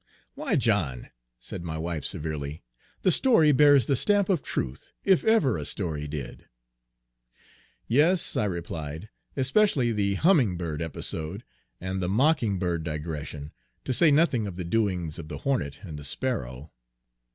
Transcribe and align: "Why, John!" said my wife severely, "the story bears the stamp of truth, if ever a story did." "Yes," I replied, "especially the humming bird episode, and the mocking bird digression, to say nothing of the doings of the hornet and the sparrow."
"Why, 0.33 0.55
John!" 0.55 1.11
said 1.39 1.63
my 1.63 1.77
wife 1.77 2.05
severely, 2.05 2.63
"the 3.03 3.11
story 3.11 3.51
bears 3.51 3.85
the 3.85 3.95
stamp 3.95 4.29
of 4.29 4.41
truth, 4.41 4.93
if 5.03 5.23
ever 5.23 5.57
a 5.59 5.63
story 5.63 6.07
did." 6.07 6.47
"Yes," 7.87 8.35
I 8.35 8.45
replied, 8.45 9.09
"especially 9.37 9.91
the 9.91 10.15
humming 10.15 10.57
bird 10.57 10.81
episode, 10.81 11.43
and 11.79 12.01
the 12.01 12.09
mocking 12.09 12.57
bird 12.57 12.83
digression, 12.83 13.51
to 13.85 13.93
say 13.93 14.09
nothing 14.09 14.47
of 14.47 14.55
the 14.55 14.65
doings 14.65 15.19
of 15.19 15.27
the 15.27 15.37
hornet 15.37 15.81
and 15.83 15.99
the 15.99 16.03
sparrow." 16.03 16.71